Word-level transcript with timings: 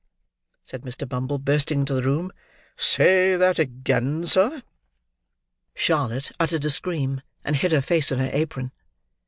said 0.63 0.81
Mr. 0.81 1.07
Bumble, 1.07 1.37
bursting 1.37 1.81
into 1.81 1.93
the 1.93 2.01
room. 2.01 2.33
"Say 2.75 3.35
that 3.35 3.59
again, 3.59 4.25
sir." 4.25 4.63
Charlotte 5.75 6.31
uttered 6.39 6.65
a 6.65 6.71
scream, 6.71 7.21
and 7.45 7.55
hid 7.55 7.71
her 7.71 7.81
face 7.83 8.11
in 8.11 8.17
her 8.17 8.31
apron. 8.33 8.69
Mr. 8.69 8.71